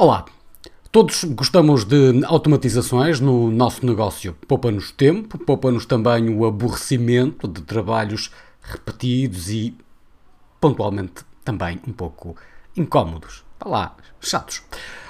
[0.00, 0.26] Olá,
[0.92, 4.32] todos gostamos de automatizações no nosso negócio.
[4.46, 8.30] Poupa-nos tempo, poupa-nos também o aborrecimento de trabalhos
[8.62, 9.76] repetidos e,
[10.60, 12.36] pontualmente, também um pouco
[12.76, 13.44] incómodos.
[13.58, 14.62] Vá lá, chatos.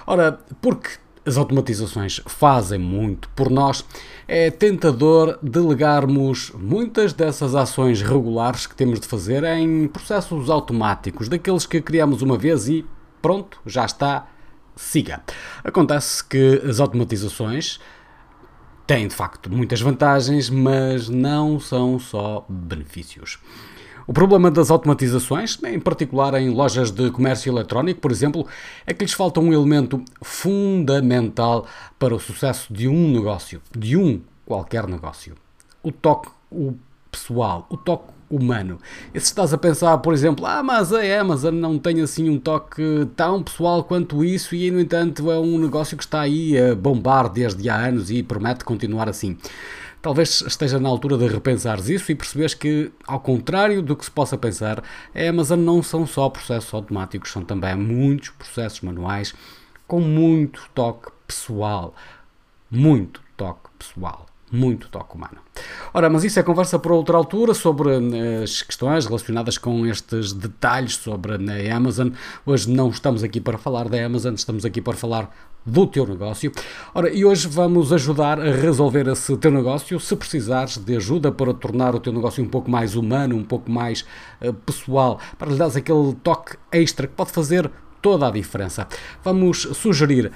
[0.07, 0.93] Ora, porque
[1.27, 3.85] as automatizações fazem muito por nós,
[4.27, 11.67] é tentador delegarmos muitas dessas ações regulares que temos de fazer em processos automáticos, daqueles
[11.67, 12.87] que criamos uma vez e
[13.21, 14.27] pronto, já está
[14.79, 15.23] siga.
[15.65, 17.81] Acontece que as automatizações
[18.87, 23.39] têm de facto muitas vantagens, mas não são só benefícios.
[24.07, 28.47] O problema das automatizações, em particular em lojas de comércio eletrónico, por exemplo,
[28.87, 31.67] é que lhes falta um elemento fundamental
[31.99, 35.35] para o sucesso de um negócio, de um qualquer negócio.
[35.83, 36.75] O toque o
[37.11, 38.79] pessoal, o toque humano.
[39.15, 42.39] E se estás a pensar, por exemplo, ah, mas a Amazon não tem assim um
[42.39, 46.75] toque tão pessoal quanto isso e, no entanto, é um negócio que está aí a
[46.75, 49.37] bombar desde há anos e promete continuar assim.
[50.01, 54.11] Talvez esteja na altura de repensares isso e perceberes que, ao contrário do que se
[54.11, 54.83] possa pensar,
[55.15, 59.35] a Amazon não são só processos automáticos, são também muitos processos manuais
[59.89, 61.95] com muito toque pessoal.
[62.71, 65.39] Muito toque pessoal muito toque humano.
[65.93, 70.33] Ora, mas isso é conversa para outra altura sobre eh, as questões relacionadas com estes
[70.33, 72.11] detalhes sobre a Amazon.
[72.45, 75.31] Hoje não estamos aqui para falar da Amazon, estamos aqui para falar
[75.65, 76.51] do teu negócio.
[76.95, 80.01] Ora, e hoje vamos ajudar a resolver esse teu negócio.
[80.01, 83.71] Se precisares de ajuda para tornar o teu negócio um pouco mais humano, um pouco
[83.71, 84.05] mais
[84.41, 88.87] uh, pessoal, para lhe dar aquele toque extra que pode fazer toda a diferença.
[89.23, 90.33] Vamos sugerir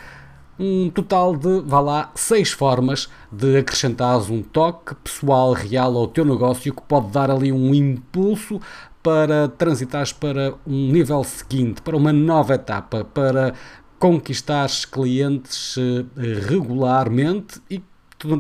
[0.59, 6.25] um total de, vá lá, seis formas de acrescentares um toque pessoal real ao teu
[6.25, 8.61] negócio que pode dar ali um impulso
[9.03, 13.55] para transitares para um nível seguinte, para uma nova etapa, para
[13.99, 17.83] conquistares clientes eh, regularmente e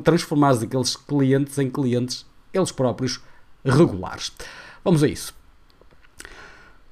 [0.04, 3.20] transformares aqueles clientes em clientes eles próprios
[3.64, 4.32] regulares.
[4.84, 5.41] Vamos a isso.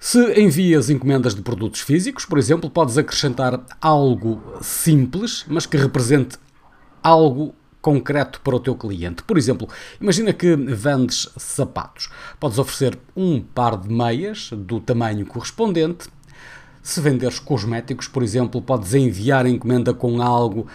[0.02, 6.38] Se envias encomendas de produtos físicos, por exemplo, podes acrescentar algo simples, mas que represente
[7.02, 9.22] algo concreto para o teu cliente.
[9.22, 9.68] Por exemplo,
[10.00, 12.08] imagina que vendes sapatos.
[12.40, 16.08] Podes oferecer um par de meias do tamanho correspondente.
[16.82, 20.66] Se venderes cosméticos, por exemplo, podes enviar encomenda com algo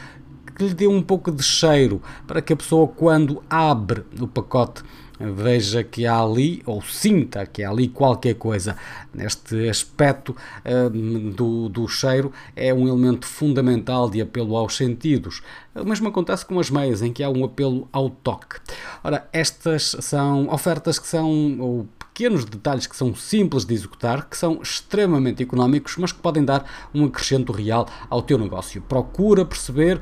[0.56, 4.84] que lhe dê um pouco de cheiro para que a pessoa, quando abre o pacote,
[5.20, 8.76] veja que há ali, ou sinta que há ali qualquer coisa.
[9.14, 10.90] Neste aspecto uh,
[11.32, 15.42] do, do cheiro, é um elemento fundamental de apelo aos sentidos.
[15.74, 18.58] O mesmo acontece com as meias, em que há um apelo ao toque.
[19.04, 24.38] Ora, estas são ofertas que são, ou pequenos detalhes que são simples de executar, que
[24.38, 28.82] são extremamente económicos, mas que podem dar um acrescento real ao teu negócio.
[28.82, 30.00] Procura perceber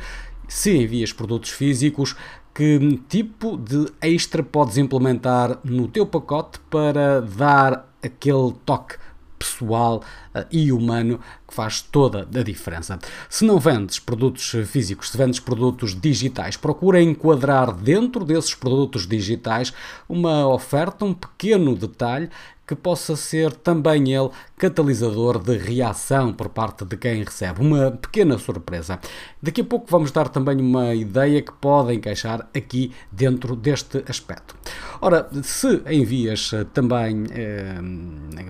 [0.48, 2.16] se envias produtos físicos,
[2.54, 8.96] que tipo de extra podes implementar no teu pacote para dar aquele toque
[9.44, 10.02] pessoal
[10.34, 12.98] uh, e humano que faz toda a diferença.
[13.30, 19.74] Se não vendes produtos físicos, se vendes produtos digitais, procura enquadrar dentro desses produtos digitais
[20.08, 22.30] uma oferta, um pequeno detalhe
[22.76, 27.62] que possa ser também ele catalisador de reação por parte de quem recebe.
[27.62, 29.00] Uma pequena surpresa.
[29.42, 34.56] Daqui a pouco vamos dar também uma ideia que pode encaixar aqui dentro deste aspecto.
[35.02, 37.76] Ora, se envias eh, também eh,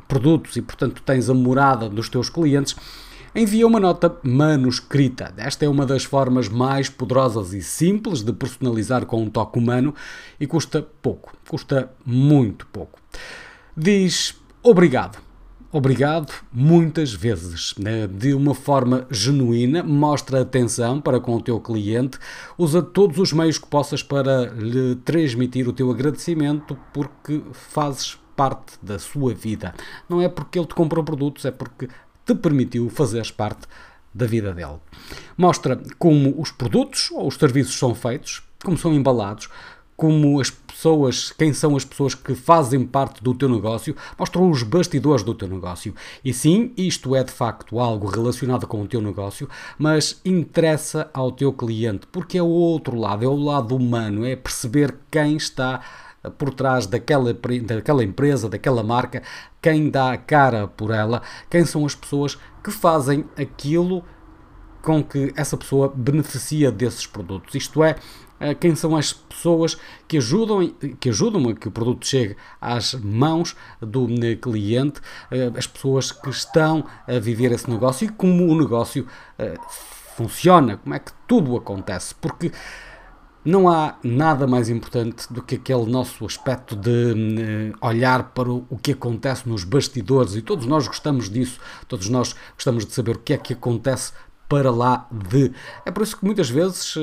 [0.07, 2.75] produtos e, portanto, tens a morada dos teus clientes,
[3.35, 5.33] envia uma nota manuscrita.
[5.37, 9.95] Esta é uma das formas mais poderosas e simples de personalizar com um toque humano
[10.39, 12.99] e custa pouco, custa muito pouco
[13.75, 15.21] diz obrigado.
[15.71, 18.05] Obrigado muitas vezes, né?
[18.05, 22.19] de uma forma genuína, mostra atenção para com o teu cliente,
[22.59, 28.73] usa todos os meios que possas para lhe transmitir o teu agradecimento porque fazes parte
[28.83, 29.73] da sua vida.
[30.07, 31.87] Não é porque ele te comprou produtos, é porque
[32.23, 33.67] te permitiu fazeres parte
[34.13, 34.77] da vida dele.
[35.35, 39.49] Mostra como os produtos ou os serviços são feitos, como são embalados,
[40.03, 44.61] como as pessoas, quem são as pessoas que fazem parte do teu negócio, mostram os
[44.61, 45.95] bastidores do teu negócio.
[46.25, 49.47] E sim, isto é de facto algo relacionado com o teu negócio,
[49.77, 54.35] mas interessa ao teu cliente, porque é o outro lado, é o lado humano, é
[54.35, 55.79] perceber quem está
[56.37, 59.23] por trás daquela, daquela empresa, daquela marca,
[59.61, 64.03] quem dá a cara por ela, quem são as pessoas que fazem aquilo
[64.83, 67.55] com que essa pessoa beneficia desses produtos.
[67.55, 67.95] Isto é,
[68.59, 70.67] quem são as pessoas que ajudam,
[70.99, 74.07] que ajudam a que o produto chegue às mãos do
[74.41, 74.99] cliente,
[75.57, 79.07] as pessoas que estão a viver esse negócio e como o negócio
[80.15, 82.51] funciona, como é que tudo acontece, porque
[83.45, 88.93] não há nada mais importante do que aquele nosso aspecto de olhar para o, que
[88.93, 93.33] acontece nos bastidores e todos nós gostamos disso, todos nós gostamos de saber o que
[93.33, 94.13] é que acontece
[94.53, 95.51] para lá de.
[95.83, 97.01] É por isso que muitas vezes uh,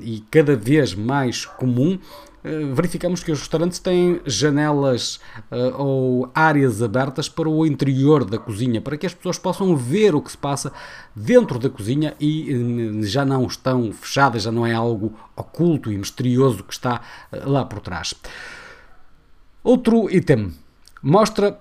[0.00, 1.98] e cada vez mais comum
[2.44, 5.16] eh, verificamos que os restaurantes têm janelas
[5.50, 10.14] uh, ou áreas abertas para o interior da cozinha, para que as pessoas possam ver
[10.14, 10.72] o que se passa
[11.16, 16.62] dentro da cozinha e já não estão fechadas, já não é algo oculto e misterioso
[16.62, 17.00] que está
[17.32, 18.14] lá por trás.
[19.64, 20.52] Outro item
[21.02, 21.58] mostra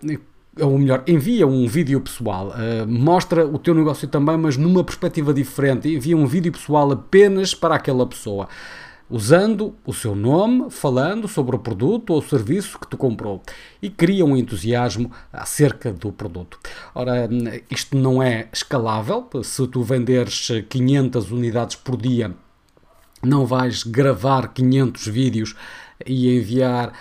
[0.59, 5.33] ou melhor, envia um vídeo pessoal, uh, mostra o teu negócio também, mas numa perspectiva
[5.33, 5.93] diferente.
[5.93, 8.47] Envia um vídeo pessoal apenas para aquela pessoa
[9.09, 13.41] usando o seu nome, falando sobre o produto ou serviço que tu comprou
[13.81, 16.59] e cria um entusiasmo acerca do produto.
[16.95, 17.29] Ora,
[17.69, 22.33] isto não é escalável, se tu venderes 500 unidades por dia,
[23.21, 25.55] não vais gravar 500 vídeos
[26.05, 26.91] e enviar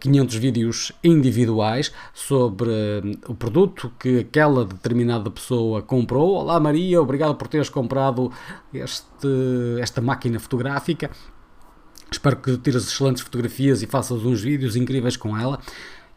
[0.00, 6.34] 500 eh, vídeos individuais sobre eh, o produto que aquela determinada pessoa comprou.
[6.34, 8.30] Olá Maria, obrigado por teres comprado
[8.72, 9.28] este,
[9.80, 11.10] esta máquina fotográfica.
[12.10, 15.60] Espero que tires excelentes fotografias e faças uns vídeos incríveis com ela.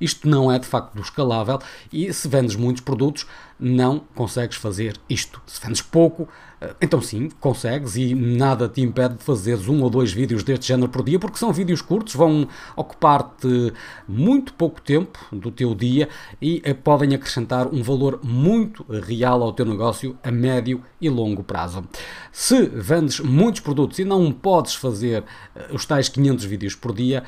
[0.01, 1.59] Isto não é de facto escalável
[1.94, 3.27] e se vendes muitos produtos,
[3.59, 5.39] não consegues fazer isto.
[5.45, 6.27] Se vendes pouco,
[6.59, 10.68] eh, então sim, consegues e nada te impede de fazeres um ou dois vídeos deste
[10.69, 13.71] género por dia, porque são vídeos curtos, vão ocupar-te
[14.07, 16.09] muito pouco tempo do teu dia
[16.42, 21.44] e eh, podem acrescentar um valor muito real ao teu negócio a médio e longo
[21.44, 21.88] prazo.
[22.31, 25.24] Se vendes muitos produtos e não podes fazer
[25.56, 27.24] eh, os tais 500 vídeos por dia,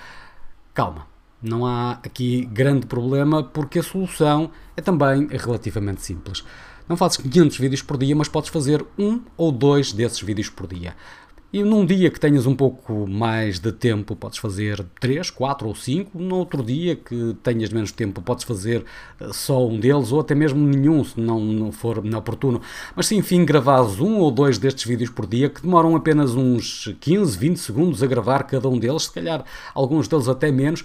[0.73, 1.12] calma
[1.43, 6.43] não há aqui grande problema porque a solução é também relativamente simples.
[6.87, 10.67] Não fazes 500 vídeos por dia, mas podes fazer um ou dois desses vídeos por
[10.67, 10.95] dia.
[11.53, 15.75] E num dia que tenhas um pouco mais de tempo, podes fazer 3, 4 ou
[15.75, 16.17] 5.
[16.17, 18.83] No outro dia que tenhas menos tempo, podes fazer
[19.19, 22.59] eh, só um deles ou até mesmo nenhum, se não, não for oportuno.
[22.95, 26.91] Mas se enfim gravares um ou dois destes vídeos por dia, que demoram apenas uns
[26.99, 29.45] 15, 20 segundos a gravar cada um deles, se calhar
[29.75, 30.83] alguns deles até menos,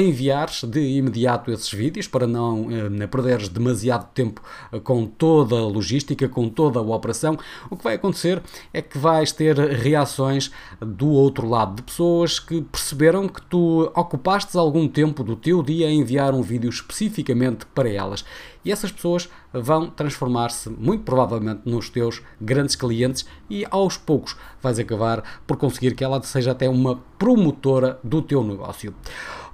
[0.00, 5.66] enviares de imediato esses vídeos para não eh, perderes demasiado tempo eh, com toda a
[5.66, 7.38] logística, com toda a operação,
[7.70, 10.50] o que vai acontecer é que vais ter reações
[10.80, 15.88] do outro lado, de pessoas que perceberam que tu ocupaste algum tempo do teu dia
[15.88, 18.24] a enviar um vídeo especificamente para elas.
[18.66, 24.76] E essas pessoas vão transformar-se, muito provavelmente, nos teus grandes clientes e aos poucos vais
[24.80, 28.92] acabar por conseguir que ela seja até uma promotora do teu negócio.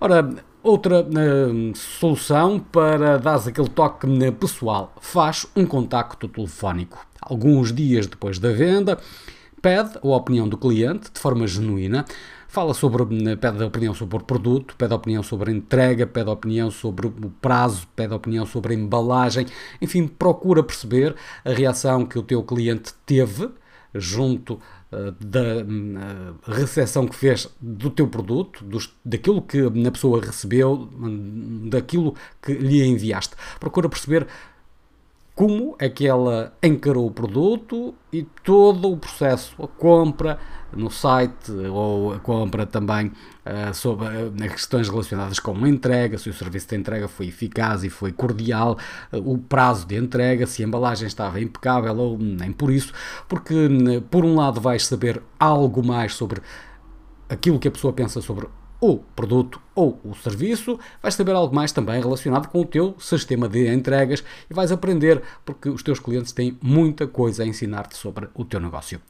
[0.01, 4.07] Ora, Outra uh, solução para dar aquele toque
[4.39, 7.05] pessoal, faz um contacto telefónico.
[7.21, 8.97] Alguns dias depois da venda,
[9.61, 12.05] pede a opinião do cliente de forma genuína,
[12.53, 13.03] fala sobre,
[13.37, 17.33] pede a opinião sobre o produto, pede opinião sobre a entrega, pede opinião sobre o
[17.41, 19.47] prazo, pede opinião sobre a embalagem,
[19.81, 21.17] enfim, procura perceber
[21.47, 23.49] a reação que o teu cliente teve
[23.95, 24.61] junto
[24.93, 30.91] uh, da uh, recepção que fez do teu produto, dos, daquilo que a pessoa recebeu,
[31.71, 33.35] daquilo que lhe enviaste.
[33.59, 34.27] Procura perceber
[35.35, 40.39] como é que ela encarou o produto e todo o processo, a compra
[40.77, 46.29] no site ou a compra também uh, sobre uh, questões relacionadas com a entrega, se
[46.29, 48.79] o serviço de entrega foi eficaz e foi cordial,
[49.13, 52.93] uh, o prazo de entrega, se a embalagem estava impecável ou nem por isso,
[53.29, 53.55] porque
[54.11, 56.41] por um lado vais saber algo mais sobre
[57.29, 58.47] aquilo que a pessoa pensa sobre
[58.83, 63.49] o produto ou o serviço, vais saber algo mais também relacionado com o teu sistema
[63.49, 68.29] de entregas e vais aprender porque os teus clientes têm muita coisa a ensinar-te sobre
[68.35, 69.01] o teu negócio.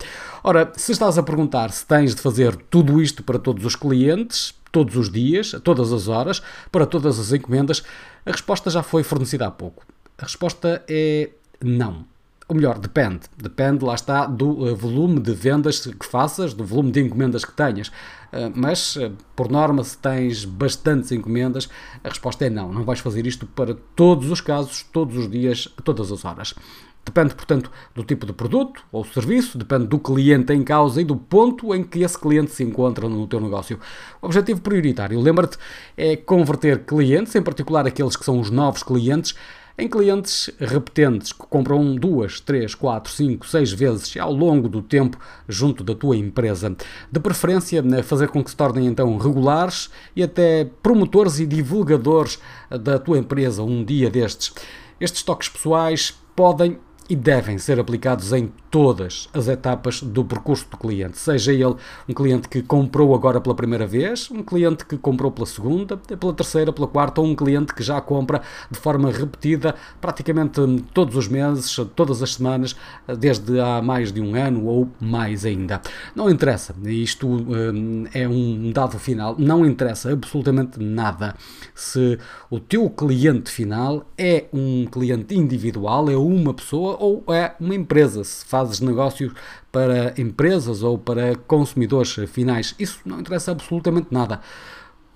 [0.44, 4.54] Ora, se estás a perguntar se tens de fazer tudo isto para todos os clientes,
[4.70, 7.82] todos os dias, a todas as horas, para todas as encomendas,
[8.26, 9.86] a resposta já foi fornecida há pouco.
[10.18, 11.30] A resposta é
[11.64, 12.11] não.
[12.52, 13.20] Ou melhor, depende.
[13.34, 17.52] Depende, lá está, do uh, volume de vendas que faças, do volume de encomendas que
[17.52, 17.88] tenhas.
[17.88, 21.66] Uh, mas, uh, por norma, se tens bastantes encomendas,
[22.04, 22.70] a resposta é não.
[22.70, 26.54] Não vais fazer isto para todos os casos, todos os dias, todas as horas.
[27.02, 31.16] Depende, portanto, do tipo de produto ou serviço, depende do cliente em causa e do
[31.16, 33.80] ponto em que esse cliente se encontra no teu negócio.
[34.20, 35.56] O objetivo prioritário, lembra-te,
[35.96, 39.34] é converter clientes, em particular aqueles que são os novos clientes,
[39.76, 45.18] em clientes repetentes que compram duas, três, quatro, cinco, seis vezes ao longo do tempo
[45.48, 46.76] junto da tua empresa.
[47.10, 52.38] De preferência, né, fazer com que se tornem então regulares e até promotores e divulgadores
[52.70, 54.52] da tua empresa um dia destes.
[55.00, 60.78] Estes toques pessoais podem e devem ser aplicados em todas as etapas do percurso do
[60.78, 61.76] cliente, seja ele
[62.08, 66.32] um cliente que comprou agora pela primeira vez, um cliente que comprou pela segunda, pela
[66.32, 70.58] terceira, pela quarta, ou um cliente que já compra de forma repetida praticamente
[70.94, 72.74] todos os meses, todas as semanas,
[73.18, 75.82] desde há mais de um ano ou mais ainda.
[76.16, 81.34] Não interessa, isto hum, é um dado final, não interessa absolutamente nada.
[81.74, 82.18] Se
[82.50, 88.24] o teu cliente final é um cliente individual, é uma pessoa ou é uma empresa,
[88.24, 89.32] se fazes negócios
[89.70, 92.74] para empresas ou para consumidores finais.
[92.78, 94.40] Isso não interessa absolutamente nada,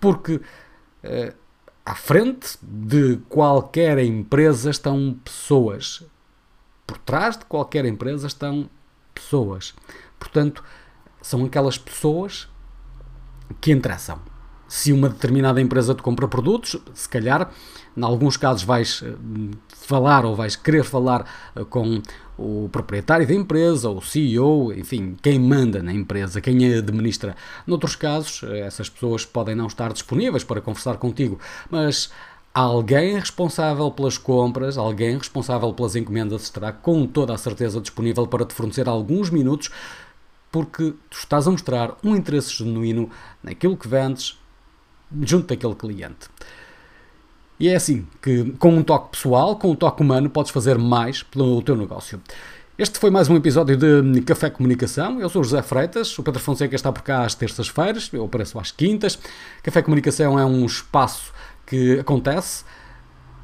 [0.01, 0.41] porque
[1.03, 1.33] eh,
[1.85, 6.03] à frente de qualquer empresa estão pessoas.
[6.87, 8.69] Por trás de qualquer empresa estão
[9.15, 9.75] pessoas.
[10.19, 10.63] Portanto,
[11.23, 12.49] são aquelas pessoas
[13.61, 14.21] que interessam
[14.69, 17.51] se uma determinada empresa te compra produtos, se calhar,
[17.97, 19.15] em alguns casos vais eh,
[19.69, 21.25] falar ou vais querer falar
[21.55, 22.03] eh, com
[22.39, 27.35] o proprietário da empresa, o CEO, enfim, quem manda na empresa, quem a administra.
[27.67, 31.39] Noutros casos, eh, essas pessoas podem não estar disponíveis para conversar contigo,
[31.71, 32.11] mas
[32.53, 38.45] alguém responsável pelas compras, alguém responsável pelas encomendas estará com toda a certeza disponível para
[38.45, 39.71] te fornecer alguns minutos
[40.51, 43.11] porque tu estás a mostrar um interesse genuíno
[43.43, 44.39] naquilo que vendes,
[45.23, 46.31] junto daquele cliente.
[47.59, 51.23] E é assim que, com um toque pessoal, com um toque humano, podes fazer mais
[51.23, 52.21] pelo teu negócio.
[52.79, 55.19] Este foi mais um episódio de Café Comunicação.
[55.19, 58.59] Eu sou o José Freitas, o Pedro Fonseca está por cá às terças-feiras, eu apareço
[58.59, 59.19] às quintas.
[59.63, 61.33] Café Comunicação é um espaço
[61.65, 62.65] que acontece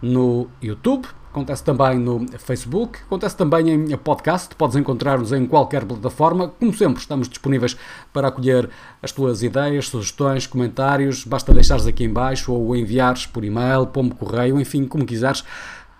[0.03, 6.49] no YouTube, acontece também no Facebook, acontece também em podcast, podes encontrar-nos em qualquer plataforma.
[6.61, 7.77] Como sempre, estamos disponíveis
[8.13, 8.69] para acolher
[9.03, 14.15] as tuas ideias, sugestões, comentários, basta deixares aqui em baixo ou enviares por e-mail, pombo
[14.15, 15.43] correio, enfim, como quiseres.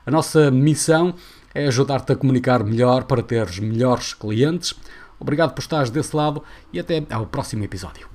[0.05, 1.15] A nossa missão
[1.55, 4.75] é ajudar-te a comunicar melhor para teres melhores clientes.
[5.19, 8.12] Obrigado por estares desse lado e até ao próximo episódio.